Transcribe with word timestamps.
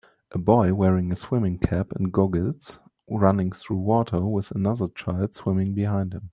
A 0.31 0.39
boy 0.39 0.73
wearing 0.73 1.11
a 1.11 1.15
swimming 1.15 1.59
cap 1.59 1.91
and 1.91 2.11
goggles 2.11 2.79
running 3.07 3.51
through 3.51 3.81
water 3.81 4.25
with 4.25 4.49
another 4.49 4.87
child 4.87 5.35
swimming 5.35 5.75
behind 5.75 6.15
him 6.15 6.29